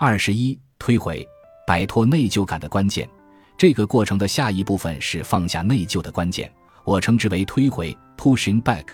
[0.00, 1.28] 二十一，推回，
[1.66, 3.08] 摆脱内疚感的关键。
[3.56, 6.48] 这个过程的下一部分是放下内疚的关键，
[6.84, 8.84] 我称之为推回 （pushing back）。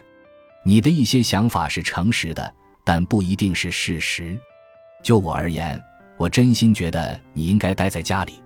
[0.65, 2.51] 你的一些想法是诚实的，
[2.85, 4.35] 但不一定是事实。
[5.03, 5.79] 就我而言，
[6.17, 8.43] 我真心觉得你应该待在家里。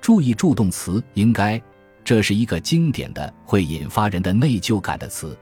[0.00, 1.62] 注意助动词“应该”，
[2.02, 5.38] 这是一个经典的会引发人的内疚感的词。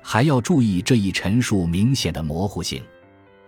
[0.00, 2.80] 还要注意这一陈述明显的模糊性。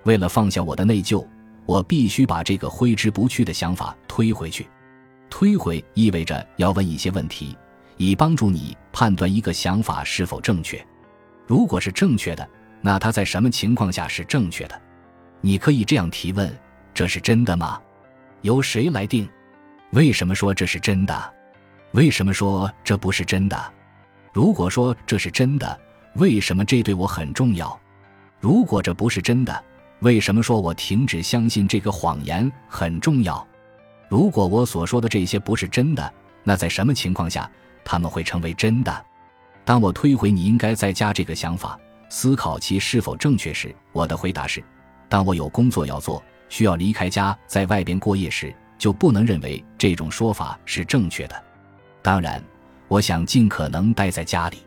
[0.03, 1.25] 为了放下我的内疚，
[1.69, 4.67] 我必须把这个挥之不去的想法推回去。
[5.29, 7.55] 推回意味着要问一些问题，
[7.99, 10.83] 以帮助你判断一个想法是否正确。
[11.47, 12.49] 如果是正确的，
[12.81, 14.81] 那它在什么情况下是正确的？
[15.43, 16.51] 你可以这样提问：
[16.95, 17.79] 这是真的吗？
[18.41, 19.29] 由谁来定？
[19.91, 21.35] 为什么说这是真的？
[21.93, 23.73] 为什么说这不是真的？
[24.33, 25.79] 如果说这是真的，
[26.15, 27.79] 为什么这对我很重要？
[28.41, 29.65] 如果这不是真的，
[30.01, 33.47] 为什么说我停止相信这个谎言很重要？
[34.09, 36.13] 如果我所说的这些不是真的，
[36.45, 37.51] 那在什么情况下
[37.85, 39.05] 他们会成为真的？
[39.65, 44.63] 当我推回你应该在家这个想法，思考其是否正确时，我的回答是：
[45.09, 48.55] 当我有工作要做，需要离开家在外边过夜时。
[48.79, 51.45] 就不能认为这种说法是正确的。
[52.01, 52.41] 当然，
[52.87, 54.59] 我想尽可能待在家里。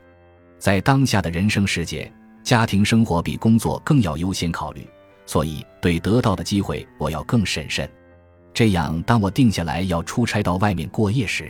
[0.59, 2.11] 在当下的人生世界，
[2.43, 4.85] 家庭生活比工作更要优先考虑，
[5.31, 7.89] 所以对得到的机会我要更审慎。
[8.53, 11.49] 这样，当我定下来要出差到外面过夜时，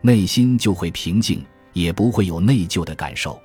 [0.00, 3.40] 内心就会平静，也不会有内疚的感受。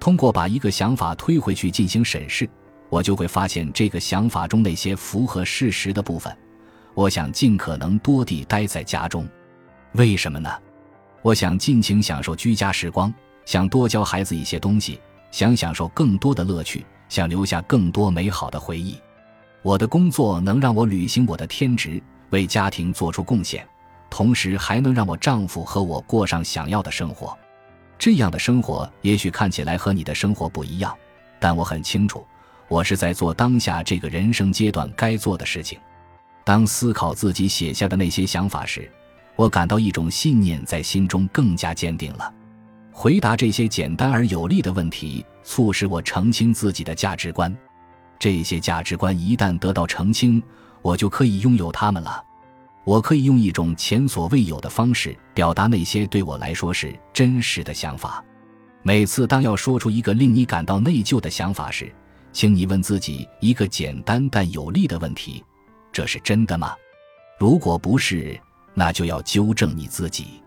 [0.00, 2.48] 通过把一个想法推回去进行审视，
[2.88, 6.34] 我就会发现这个想法中那些符合事实的部分。
[6.94, 9.28] 我想尽可能多地待在家中，
[9.92, 10.48] 为什么呢？
[11.20, 13.12] 我想尽情享受居家时光，
[13.44, 14.98] 想多教孩子一些东西，
[15.30, 18.96] 想享受更多的乐趣，想留下更多美好的回忆。
[19.60, 23.68] 我的工作能让我履行我的天职，为家庭做出贡献，
[24.08, 27.36] 同时还能让我丈夫和我过上想要的生活。
[27.98, 30.96] 这样的生活也许看起来和你的生活不一样，
[31.38, 32.26] 但我很清楚，
[32.66, 35.78] 我是在做当下这个人生阶段该做的事情。
[36.44, 38.90] 当思考自己写下的那些想法时，
[39.36, 42.32] 我感到一种信念在心中更加坚定了。
[42.92, 47.56] 回答这些简单而有力的问题，促使我澄清自己的价值观。
[48.18, 50.40] 这些价值观一旦得到澄清，
[50.82, 52.22] 我就可以拥有它们了。
[52.84, 58.22] 我可以用一种前所未有的方式表达那些对我来说是真实的想法。
[58.82, 61.92] 每次当要说出一个令你感到内疚的想法时，
[62.32, 65.42] 请你问自己一个简单但有力的问题。
[65.92, 66.74] 这是真的吗？
[67.38, 68.38] 如果不是，
[68.74, 70.42] 那就要纠正你自己。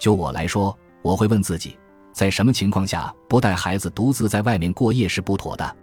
[0.00, 1.78] 就我来说，我会问自己，
[2.12, 5.76] 在什么情况下不带孩子独自在外面过夜是不妥的。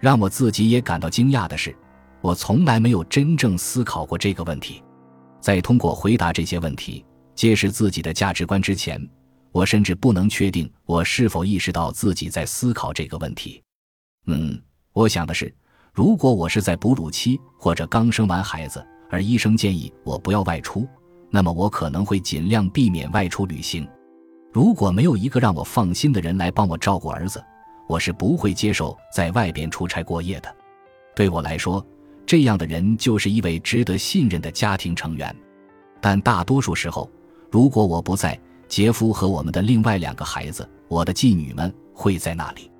[0.00, 1.74] 让我自己也感到惊讶的是，
[2.20, 4.82] 我从来没有真正思考过这个问题。
[5.40, 9.00] 在通过回答这些问题、揭示自己的价值观之前，
[9.50, 13.62] 我甚至不能确定我是否意识到自己在思考这个问题。
[14.26, 14.60] 嗯，
[14.92, 15.52] 我想的是。
[15.94, 20.88] 如果我是在哺乳期或者刚生完孩子，而医生建议我不要外出，
[21.30, 23.86] 那么我可能会尽量避免外出旅行。
[24.52, 27.42] 如果没有一个让我放心的人来帮我照顾儿子，
[27.86, 30.54] 我是不会接受在外边出差过夜的。
[31.14, 31.84] 对我来说，
[32.26, 35.34] 这样的人就是一位值得信任的家庭成员。
[36.00, 37.10] 但大多数时候，
[37.50, 42.70] 如果我不在，杰夫和我们的另外两个孩子，我的继女们会在那里。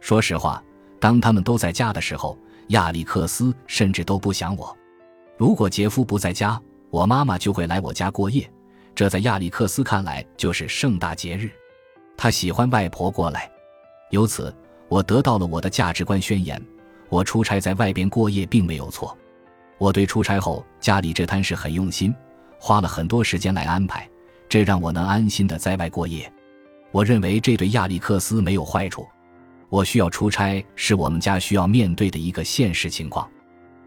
[0.00, 0.62] 说实话，
[1.00, 2.38] 当他们都在家的时候。
[2.68, 4.74] 亚历克斯甚至都不想我。
[5.36, 6.58] 如果杰夫不在家，
[6.88, 8.50] 我妈妈就会来我家过夜。
[8.94, 11.50] 这在亚历克斯看来就是盛大节日。
[12.16, 13.50] 他喜欢外婆过来。
[14.10, 14.54] 由此，
[14.88, 16.62] 我得到了我的价值观宣言：
[17.08, 19.16] 我出差在外边过夜并没有错。
[19.78, 22.14] 我对出差后家里这摊事很用心，
[22.58, 24.08] 花了很多时间来安排，
[24.48, 26.32] 这让我能安心的在外过夜。
[26.92, 29.06] 我认为这对亚历克斯没有坏处。
[29.68, 33.28] 我需要出差，是我们家需要面对的一个现实情况。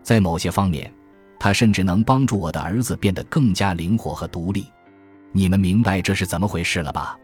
[0.03, 0.93] 在某些方面，
[1.39, 4.69] 他甚至能帮助我的儿子变得更加灵活和独立。
[5.31, 7.17] 你们明白这是怎么回事了吧？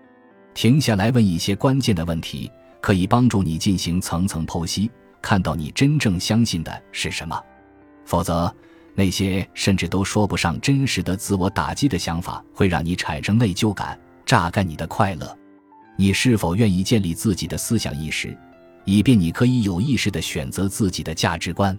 [0.54, 4.92] 停下来问一些关键的问题，可以帮助你进行层层剖析，
[5.22, 7.42] 看到你真正相信的是什么。
[8.06, 8.54] 否则，
[8.94, 15.36] 那些甚至都说不上真实的自我打击的想法，会让你产生内疚感，榨干你的快乐。
[15.96, 18.38] 你是否愿意建立自己的思想意识，
[18.86, 21.78] 以便你可以有意识地选择自己的价值观？